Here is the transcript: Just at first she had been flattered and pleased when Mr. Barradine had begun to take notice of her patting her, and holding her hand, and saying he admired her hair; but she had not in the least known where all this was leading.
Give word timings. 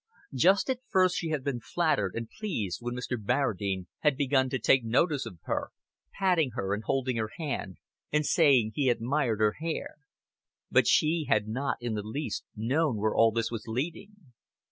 Just 0.33 0.67
at 0.71 0.79
first 0.89 1.15
she 1.15 1.29
had 1.29 1.43
been 1.43 1.59
flattered 1.59 2.15
and 2.15 2.27
pleased 2.27 2.79
when 2.81 2.95
Mr. 2.95 3.23
Barradine 3.23 3.85
had 3.99 4.17
begun 4.17 4.49
to 4.49 4.57
take 4.57 4.83
notice 4.83 5.27
of 5.27 5.37
her 5.43 5.69
patting 6.11 6.53
her, 6.55 6.73
and 6.73 6.83
holding 6.83 7.17
her 7.17 7.29
hand, 7.37 7.77
and 8.11 8.25
saying 8.25 8.71
he 8.73 8.89
admired 8.89 9.39
her 9.39 9.57
hair; 9.59 9.97
but 10.71 10.87
she 10.87 11.27
had 11.29 11.47
not 11.47 11.77
in 11.79 11.93
the 11.93 12.01
least 12.01 12.43
known 12.55 12.97
where 12.97 13.13
all 13.13 13.31
this 13.31 13.51
was 13.51 13.67
leading. 13.67 14.15